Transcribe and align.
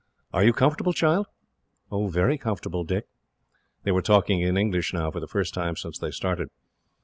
Are 0.33 0.43
you 0.43 0.51
comfortable, 0.51 0.93
child?" 0.93 1.27
"Very 1.91 2.35
comfortable, 2.39 2.83
Dick." 2.83 3.05
They 3.83 3.91
were 3.91 4.01
talking 4.01 4.41
in 4.41 4.57
English 4.57 4.95
now, 4.95 5.11
for 5.11 5.19
the 5.19 5.27
first 5.27 5.53
time 5.53 5.75
since 5.75 5.99
they 5.99 6.09
started. 6.09 6.49